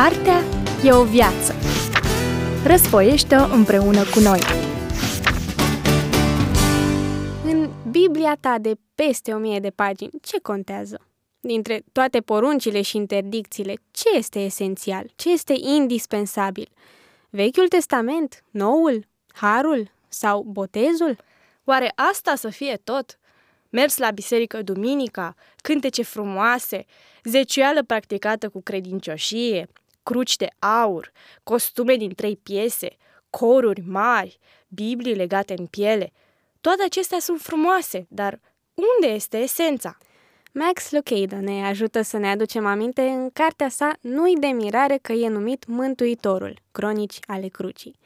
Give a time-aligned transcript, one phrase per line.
[0.00, 0.40] Cartea
[0.84, 1.54] e o viață.
[2.66, 4.40] Răsfoiește-o împreună cu noi.
[7.44, 11.00] În Biblia ta de peste o mie de pagini, ce contează?
[11.40, 15.10] Dintre toate poruncile și interdicțiile, ce este esențial?
[15.16, 16.68] Ce este indispensabil?
[17.30, 18.44] Vechiul Testament?
[18.50, 19.06] Noul?
[19.32, 19.90] Harul?
[20.08, 21.16] Sau botezul?
[21.64, 23.18] Oare asta să fie tot?
[23.70, 26.84] Mers la biserică duminica, cântece frumoase,
[27.24, 29.68] zeciuială practicată cu credincioșie,
[30.04, 32.96] cruci de aur, costume din trei piese,
[33.30, 36.12] coruri mari, Biblii legate în piele.
[36.60, 38.40] Toate acestea sunt frumoase, dar
[38.74, 39.98] unde este esența?
[40.52, 45.12] Max Lucado ne ajută să ne aducem aminte în cartea sa Nu-i de mirare că
[45.12, 47.98] e numit Mântuitorul, cronici ale crucii.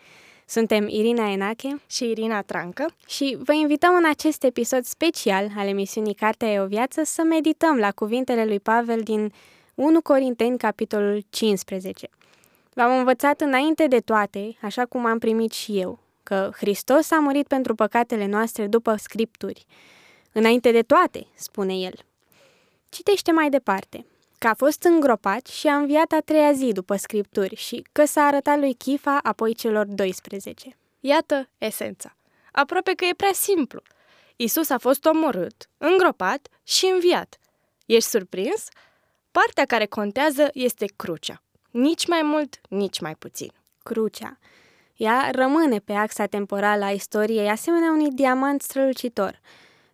[0.46, 6.14] Suntem Irina Enache și Irina Trancă și vă invităm în acest episod special al emisiunii
[6.14, 9.32] Cartea e o viață să medităm la cuvintele lui Pavel din
[9.78, 12.08] 1 Corinteni, capitolul 15.
[12.74, 17.46] V-am învățat înainte de toate, așa cum am primit și eu, că Hristos a murit
[17.46, 19.66] pentru păcatele noastre după scripturi.
[20.32, 21.92] Înainte de toate, spune el.
[22.88, 24.06] Citește mai departe
[24.38, 28.22] că a fost îngropat și a înviat a treia zi după scripturi și că s-a
[28.22, 30.76] arătat lui Chifa apoi celor 12.
[31.00, 32.16] Iată esența.
[32.52, 33.82] Aproape că e prea simplu.
[34.36, 37.38] Isus a fost omorât, îngropat și înviat.
[37.86, 38.68] Ești surprins?
[39.30, 41.42] Partea care contează este crucea.
[41.70, 43.52] Nici mai mult, nici mai puțin.
[43.82, 44.38] Crucea.
[44.96, 49.40] Ea rămâne pe axa temporală a istoriei, asemenea unui diamant strălucitor–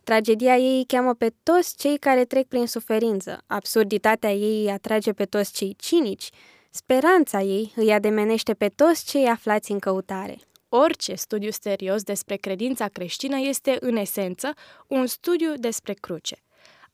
[0.05, 5.13] Tragedia ei îi cheamă pe toți cei care trec prin suferință, absurditatea ei îi atrage
[5.13, 6.29] pe toți cei cinici,
[6.71, 10.39] speranța ei îi ademenește pe toți cei aflați în căutare.
[10.69, 14.53] Orice studiu serios despre credința creștină este, în esență,
[14.87, 16.44] un studiu despre cruce.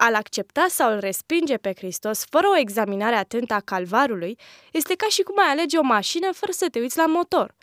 [0.02, 4.38] Al accepta sau îl respinge pe Hristos fără o examinare atentă a calvarului
[4.72, 7.54] este ca și cum ai alege o mașină fără să te uiți la motor.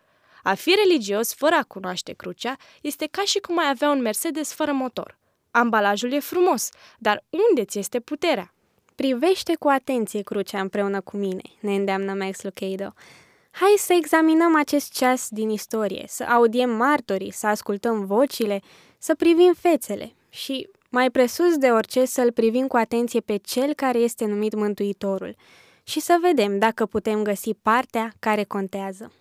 [0.44, 4.54] A fi religios fără a cunoaște crucea este ca și cum ai avea un Mercedes
[4.54, 5.18] fără motor.
[5.52, 8.54] Ambalajul e frumos, dar unde ți este puterea?
[8.96, 12.94] Privește cu atenție crucea împreună cu mine, ne îndeamnă Max Lucado.
[13.52, 18.62] Hai să examinăm acest ceas din istorie, să audiem martorii, să ascultăm vocile,
[18.98, 23.98] să privim fețele și, mai presus de orice, să-l privim cu atenție pe cel care
[23.98, 25.36] este numit Mântuitorul
[25.84, 29.12] și să vedem dacă putem găsi partea care contează.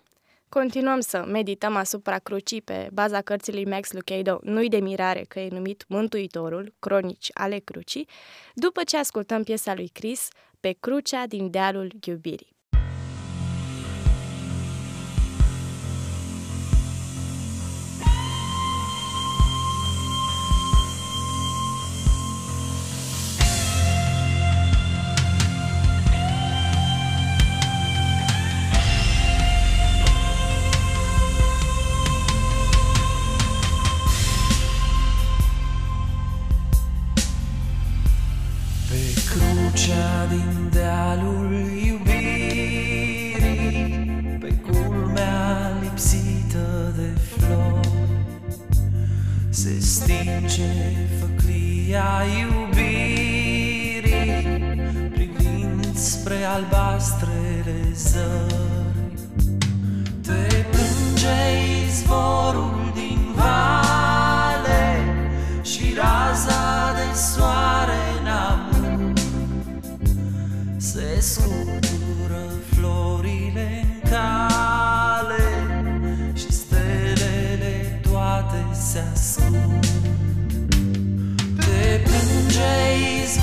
[0.49, 5.39] Continuăm să medităm asupra crucii pe baza cărții lui Max Lucado, Nu-i de mirare că
[5.39, 8.07] e numit Mântuitorul, cronici ale crucii,
[8.53, 10.27] după ce ascultăm piesa lui Chris
[10.59, 12.56] pe crucea din dealul iubirii.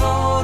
[0.06, 0.43] Oh.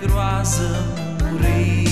[0.00, 0.84] groază
[1.22, 1.87] murit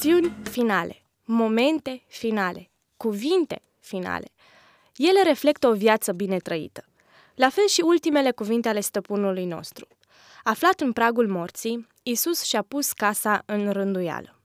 [0.00, 4.26] Acțiuni finale, momente finale, cuvinte finale.
[4.96, 6.84] Ele reflectă o viață bine trăită.
[7.34, 9.86] La fel și ultimele cuvinte ale stăpânului nostru.
[10.42, 14.40] Aflat în pragul morții, Isus și-a pus casa în rânduială.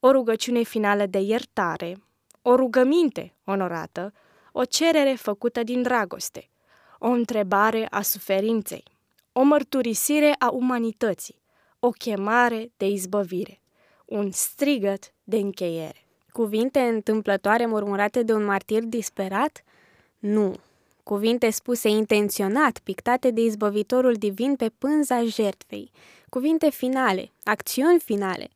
[0.00, 2.02] O rugăciune finală de iertare,
[2.42, 4.12] o rugăminte onorată,
[4.52, 6.50] o cerere făcută din dragoste,
[6.98, 8.84] o întrebare a suferinței,
[9.32, 11.42] o mărturisire a umanității,
[11.78, 13.58] o chemare de izbăvire,
[14.04, 16.04] un strigăt de încheiere.
[16.32, 19.64] Cuvinte întâmplătoare murmurate de un martir disperat?
[20.18, 20.54] Nu.
[21.02, 25.90] Cuvinte spuse intenționat, pictate de izbăvitorul divin pe pânza jertfei.
[26.28, 28.48] Cuvinte finale, acțiuni finale.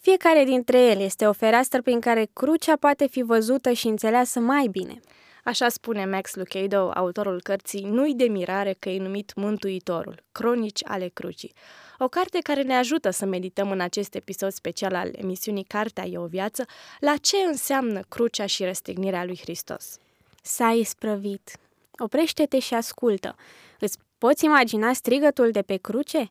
[0.00, 4.66] Fiecare dintre ele este o fereastră prin care crucea poate fi văzută și înțeleasă mai
[4.66, 5.00] bine.
[5.44, 11.08] Așa spune Max Lucado, autorul cărții Nu-i de mirare că e numit Mântuitorul, Cronici ale
[11.08, 11.52] Crucii.
[11.98, 16.18] O carte care ne ajută să medităm în acest episod special al emisiunii Cartea e
[16.18, 16.64] o viață
[16.98, 19.98] la ce înseamnă crucea și răstignirea lui Hristos.
[20.42, 21.58] S-a isprăvit.
[21.98, 23.36] Oprește-te și ascultă.
[23.78, 26.30] Îți poți imagina strigătul de pe cruce?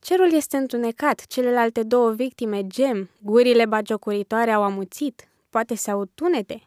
[0.00, 6.62] Cerul este întunecat, celelalte două victime gem, gurile bagiocuritoare au amuțit, poate se aud tunete,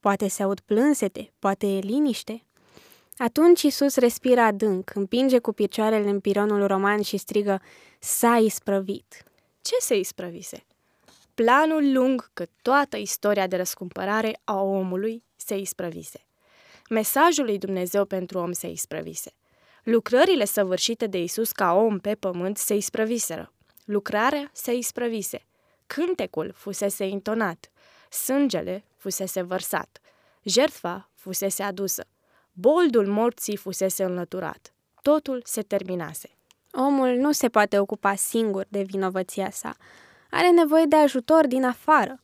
[0.00, 2.42] poate se aud plânsete, poate e liniște.
[3.16, 7.60] Atunci Isus respiră adânc, împinge cu picioarele în pironul roman și strigă,
[7.98, 9.22] s-a isprăvit.
[9.60, 10.64] Ce se isprăvise?
[11.34, 16.26] Planul lung că toată istoria de răscumpărare a omului se isprăvise.
[16.90, 19.32] Mesajul lui Dumnezeu pentru om se isprăvise.
[19.82, 23.52] Lucrările săvârșite de Isus ca om pe pământ se isprăviseră.
[23.84, 25.46] Lucrarea se isprăvise.
[25.86, 27.70] Cântecul fusese intonat.
[28.10, 30.00] Sângele fusese vărsat.
[30.42, 32.04] Jertfa fusese adusă.
[32.52, 34.72] Boldul morții fusese înlăturat.
[35.02, 36.30] Totul se terminase.
[36.72, 39.76] Omul nu se poate ocupa singur de vinovăția sa.
[40.30, 42.20] Are nevoie de ajutor din afară.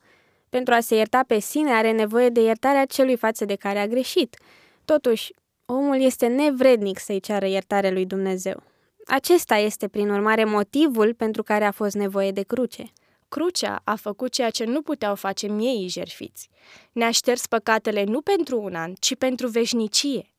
[0.48, 3.86] Pentru a se ierta pe sine, are nevoie de iertarea celui față de care a
[3.86, 4.36] greșit.
[4.84, 5.32] Totuși,
[5.64, 8.62] omul este nevrednic să-i ceară iertare lui Dumnezeu.
[9.06, 12.92] Acesta este, prin urmare, motivul pentru care a fost nevoie de cruce.
[13.34, 16.48] Crucea a făcut ceea ce nu puteau face miei jerfiți.
[16.92, 20.32] Ne-a șters păcatele nu pentru un an, ci pentru veșnicie.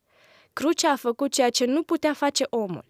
[0.54, 2.86] Crucea a făcut ceea ce nu putea face omul.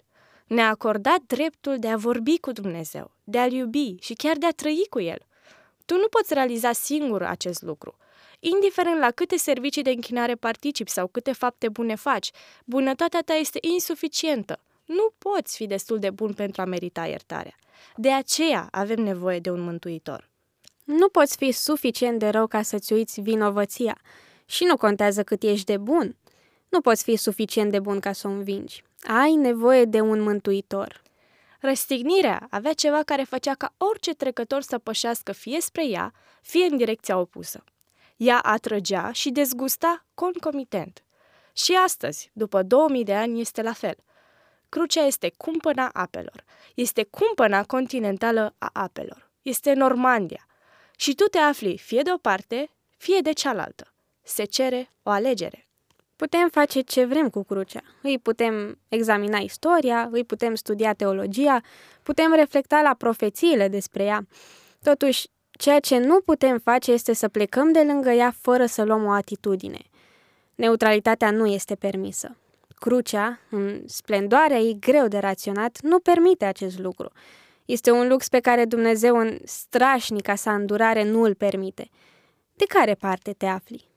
[0.47, 4.51] Ne-a acordat dreptul de a vorbi cu Dumnezeu, de a-L iubi și chiar de a
[4.51, 5.19] trăi cu El.
[5.85, 7.97] Tu nu poți realiza singur acest lucru.
[8.39, 12.31] Indiferent la câte servicii de închinare participi sau câte fapte bune faci,
[12.65, 14.59] bunătatea ta este insuficientă.
[14.85, 17.55] Nu poți fi destul de bun pentru a merita iertarea.
[17.95, 20.29] De aceea avem nevoie de un mântuitor.
[20.83, 24.01] Nu poți fi suficient de rău ca să-ți uiți vinovăția.
[24.45, 26.15] Și nu contează cât ești de bun.
[26.69, 28.83] Nu poți fi suficient de bun ca să o învingi.
[29.23, 31.01] Ai nevoie de un mântuitor.
[31.59, 36.77] Răstignirea avea ceva care făcea ca orice trecător să pășească fie spre ea, fie în
[36.77, 37.63] direcția opusă.
[38.17, 41.03] Ea atrăgea și dezgusta concomitent.
[41.53, 43.95] Și astăzi, după 2000 de ani, este la fel.
[44.69, 46.43] Crucea este cumpăna apelor.
[46.75, 49.31] Este cumpăna continentală a apelor.
[49.41, 50.47] Este Normandia.
[50.97, 53.93] Și tu te afli fie de o parte, fie de cealaltă.
[54.27, 55.67] se cere o alegere.
[56.15, 57.81] Putem face ce vrem cu crucea.
[58.01, 61.61] Îi putem examina istoria, îi putem studia teologia,
[62.03, 64.27] putem reflecta la profețiile despre ea.
[64.83, 69.05] Totuși, ceea ce nu putem face este să plecăm de lângă ea fără să luăm
[69.05, 69.79] o atitudine.
[70.55, 72.35] Neutralitatea nu este permisă.
[72.75, 77.11] Crucea, în splendoarea ei greu de raționat, nu permite acest lucru.
[77.65, 81.89] Este un lux pe care Dumnezeu în strașnica sa îndurare nu îl permite.
[82.53, 83.87] De care parte te afli?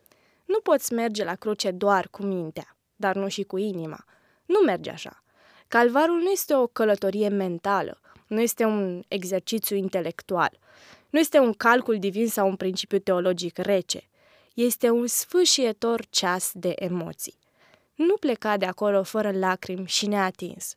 [0.45, 4.05] Nu poți merge la cruce doar cu mintea, dar nu și cu inima.
[4.47, 5.23] Nu merge așa.
[5.69, 10.59] Calvarul nu este o călătorie mentală, nu este un exercițiu intelectual,
[11.11, 14.09] nu este un calcul divin sau un principiu teologic rece.
[14.55, 17.38] Este un sfâșietor ceas de emoții.
[17.99, 20.73] Nu pleca de acolo fără lacrimi și neatins.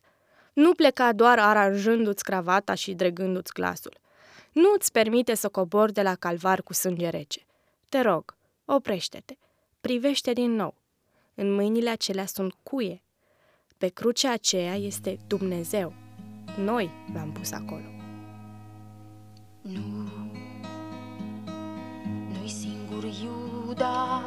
[0.54, 3.98] Nu pleca doar aranjându-ți cravata și dregându-ți glasul.
[4.52, 7.46] Nu îți permite să cobori de la calvar cu sânge rece.
[7.90, 8.36] Te rog,
[8.66, 9.38] oprește-te
[9.82, 10.76] privește din nou.
[11.36, 13.02] În mâinile acelea sunt cuie.
[13.78, 15.94] Pe crucea aceea este Dumnezeu.
[16.58, 17.86] Noi l-am pus acolo.
[19.62, 20.10] Nu,
[22.30, 24.24] nu-i singur Iuda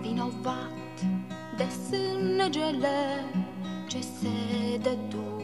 [0.00, 0.83] vinovat de
[2.44, 3.24] sângele
[3.88, 5.42] ce se dădu.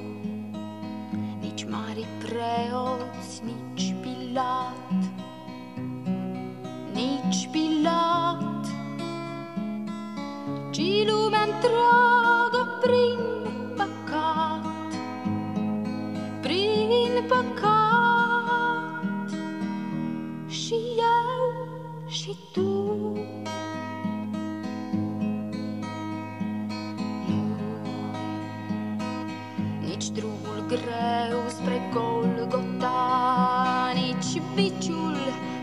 [1.40, 5.02] Nici mari preoți, nici Pilat,
[6.92, 8.66] nici Pilat,
[10.70, 12.29] ci lumea întreagă
[30.70, 32.92] greu spre Golgota,
[33.94, 35.16] nici viciul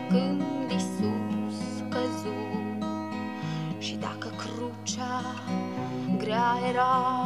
[0.08, 0.38] când
[6.28, 7.17] grea era,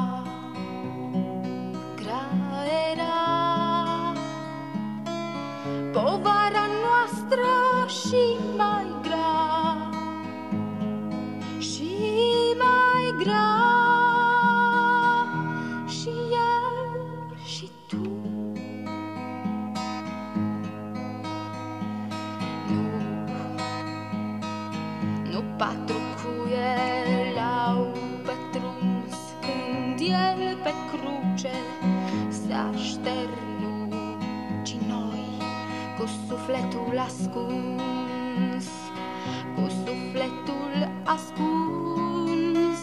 [36.42, 38.66] sufletul ascuns,
[39.54, 40.72] cu sufletul
[41.04, 42.80] ascuns,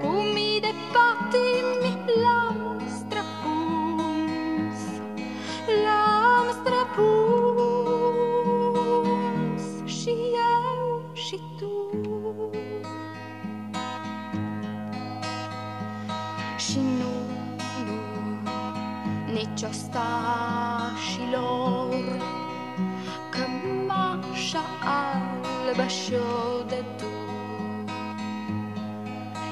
[0.00, 4.78] cu mii de patimi l-am străpuns,
[5.84, 7.12] l-am străpuns
[9.84, 10.14] și
[10.54, 11.72] eu și tu.
[16.56, 16.93] Și nu, nu,
[19.34, 21.24] nici ostașilor
[23.30, 27.12] Cămașa albă și-o dădu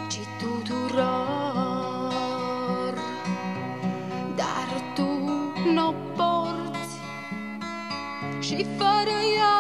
[0.09, 1.03] Ci tuturor
[4.37, 5.09] Dar tu
[5.75, 6.97] n-o porți
[8.41, 9.52] Și fără ea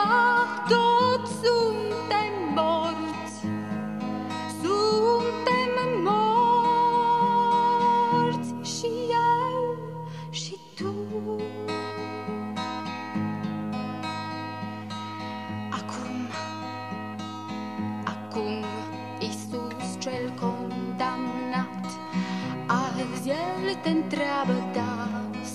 [24.22, 25.08] El te întreabă da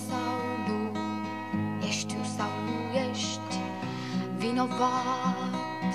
[0.08, 0.98] sau nu?
[1.86, 3.56] Ești tu sau nu ești
[4.36, 5.94] vinovat?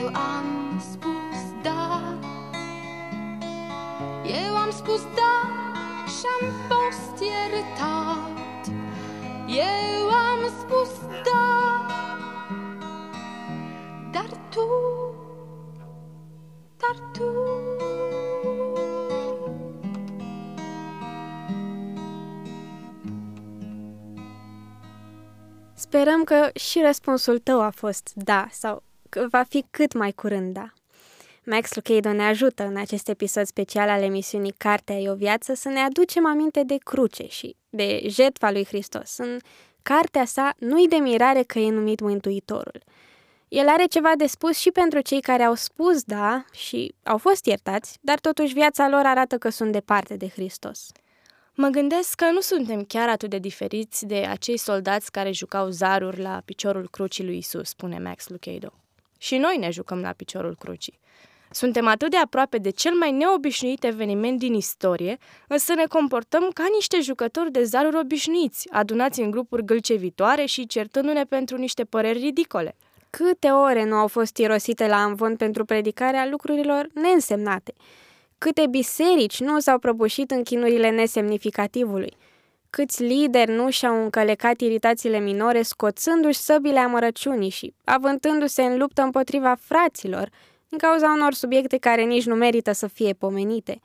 [0.00, 2.14] Eu am spus da.
[4.24, 5.25] Eu am spus da
[25.96, 30.54] Sperăm că și răspunsul tău a fost da sau că va fi cât mai curând
[30.54, 30.72] da.
[31.44, 35.68] Max Lucado ne ajută în acest episod special al emisiunii Cartea e o viață să
[35.68, 39.16] ne aducem aminte de cruce și de jertfa lui Hristos.
[39.18, 39.38] În
[39.82, 42.82] cartea sa nu-i de mirare că e numit Mântuitorul.
[43.48, 47.46] El are ceva de spus și pentru cei care au spus da și au fost
[47.46, 50.90] iertați, dar totuși viața lor arată că sunt departe de Hristos.
[51.58, 56.20] Mă gândesc că nu suntem chiar atât de diferiți de acei soldați care jucau zaruri
[56.20, 58.72] la piciorul crucii lui Isus, spune Max Lucado.
[59.18, 60.98] Și noi ne jucăm la piciorul crucii.
[61.50, 66.64] Suntem atât de aproape de cel mai neobișnuit eveniment din istorie, însă ne comportăm ca
[66.74, 72.76] niște jucători de zaruri obișnuiți, adunați în grupuri gâlcevitoare și certându-ne pentru niște păreri ridicole.
[73.10, 77.74] Câte ore nu au fost irosite la amvon pentru predicarea lucrurilor neînsemnate?
[78.38, 82.16] Câte biserici nu s-au prăbușit în chinurile nesemnificativului?
[82.70, 89.54] Câți lideri nu și-au încălecat iritațiile minore scoțându-și săbile amărăciunii și avântându-se în luptă împotriva
[89.54, 90.30] fraților,
[90.68, 93.80] din cauza unor subiecte care nici nu merită să fie pomenite.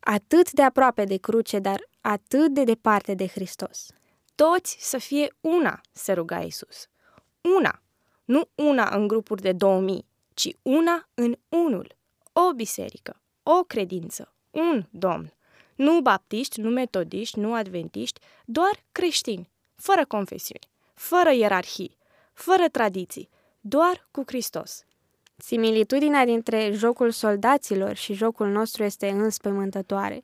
[0.00, 3.86] Atât de aproape de cruce, dar atât de departe de Hristos.
[4.34, 6.88] Toți să fie una, se ruga Isus.
[7.56, 7.82] Una,
[8.24, 11.96] nu una în grupuri de 2000, ci una în unul.
[12.32, 15.32] O biserică, o credință, un domn.
[15.74, 21.96] Nu baptiști, nu metodiști, nu adventiști, doar creștini, fără confesiuni, fără ierarhii,
[22.32, 23.28] fără tradiții,
[23.60, 24.84] doar cu Hristos.
[25.36, 30.22] Similitudinea dintre jocul soldaților și jocul nostru este înspăimântătoare.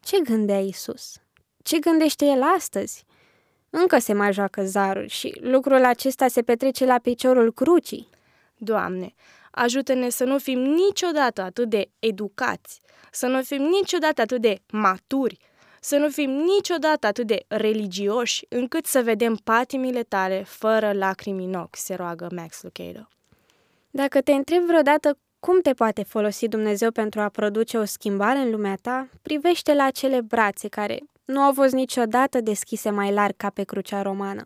[0.00, 1.16] Ce gândea Isus?
[1.62, 3.04] Ce gândește el astăzi?
[3.70, 8.08] Încă se mai joacă zaruri și lucrul acesta se petrece la piciorul crucii.
[8.56, 9.14] Doamne,
[9.50, 15.36] ajută-ne să nu fim niciodată atât de educați, să nu fim niciodată atât de maturi,
[15.80, 21.54] să nu fim niciodată atât de religioși încât să vedem patimile tale fără lacrimi în
[21.54, 23.08] ochi, se roagă Max Lucado.
[23.90, 28.50] Dacă te întrebi vreodată cum te poate folosi Dumnezeu pentru a produce o schimbare în
[28.50, 33.50] lumea ta, privește la acele brațe care nu au fost niciodată deschise mai larg ca
[33.50, 34.44] pe crucea romană.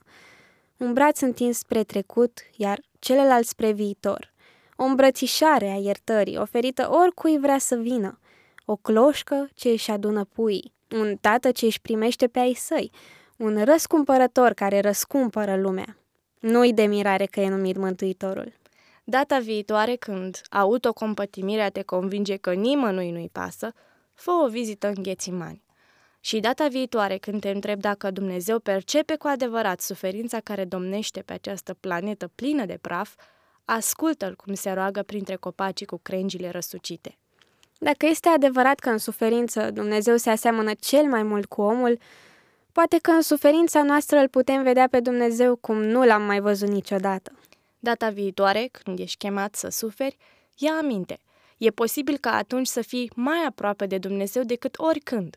[0.76, 4.31] Un braț întins spre trecut, iar celălalt spre viitor.
[4.76, 8.18] O îmbrățișare a iertării, oferită oricui vrea să vină.
[8.64, 10.72] O cloșcă ce își adună puii.
[10.90, 12.90] Un tată ce își primește pe ai săi.
[13.36, 15.96] Un răscumpărător care răscumpără lumea.
[16.40, 18.52] Nu-i de mirare că e numit Mântuitorul.
[19.04, 23.72] Data viitoare, când autocompătimirea te convinge că nimănui nu-i pasă,
[24.14, 25.62] fă o vizită în Ghețimani.
[26.20, 31.32] Și data viitoare, când te întreb dacă Dumnezeu percepe cu adevărat suferința care domnește pe
[31.32, 33.14] această planetă plină de praf,
[33.64, 37.16] ascultă-l cum se roagă printre copacii cu crengile răsucite.
[37.78, 41.98] Dacă este adevărat că în suferință Dumnezeu se aseamănă cel mai mult cu omul,
[42.72, 46.68] poate că în suferința noastră îl putem vedea pe Dumnezeu cum nu l-am mai văzut
[46.68, 47.32] niciodată.
[47.78, 50.16] Data viitoare, când ești chemat să suferi,
[50.56, 51.18] ia aminte.
[51.58, 55.36] E posibil ca atunci să fii mai aproape de Dumnezeu decât oricând.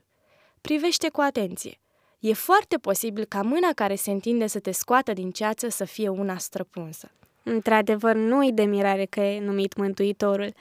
[0.61, 1.79] Privește cu atenție.
[2.19, 6.09] E foarte posibil ca mâna care se întinde să te scoată din ceață să fie
[6.09, 7.11] una străpunsă.
[7.47, 10.53] Într-adevăr, nu-i de mirare că e numit Mântuitorul.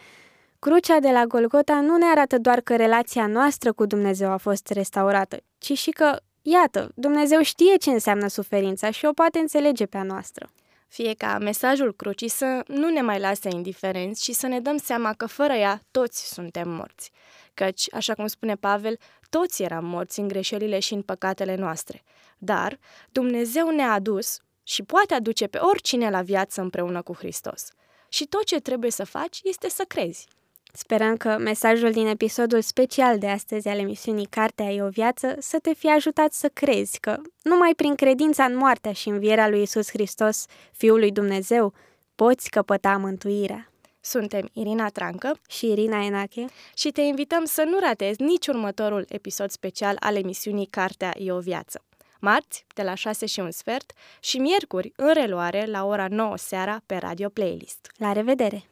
[0.58, 4.68] Crucea de la Golgota nu ne arată doar că relația noastră cu Dumnezeu a fost
[4.68, 9.96] restaurată, ci și că, iată, Dumnezeu știe ce înseamnă suferința și o poate înțelege pe
[9.96, 10.48] a noastră
[10.94, 15.12] fie ca mesajul crucii să nu ne mai lase indiferenți și să ne dăm seama
[15.12, 17.10] că fără ea toți suntem morți.
[17.54, 18.98] Căci, așa cum spune Pavel,
[19.30, 22.02] toți eram morți în greșelile și în păcatele noastre.
[22.38, 22.78] Dar
[23.12, 27.68] Dumnezeu ne-a adus și poate aduce pe oricine la viață împreună cu Hristos.
[28.08, 30.26] Și tot ce trebuie să faci este să crezi.
[30.72, 35.58] Sperăm că mesajul din episodul special de astăzi al emisiunii Cartea e o viață să
[35.58, 39.88] te fie ajutat să crezi că numai prin credința în moartea și învierea lui Isus
[39.88, 41.72] Hristos, Fiul lui Dumnezeu,
[42.14, 43.68] poți căpăta mântuirea.
[44.00, 49.50] Suntem Irina Trancă și Irina Enache și te invităm să nu ratezi nici următorul episod
[49.50, 51.84] special al emisiunii Cartea e o viață.
[52.24, 56.80] Marți, de la 6 și un sfert, și miercuri, în reluare, la ora 9 seara,
[56.86, 57.92] pe Radio Playlist.
[57.96, 58.64] La revedere!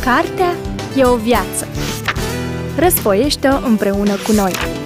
[0.00, 0.54] Cartea
[0.96, 1.66] e o viață.
[2.78, 4.85] Răsfoiește împreună cu noi!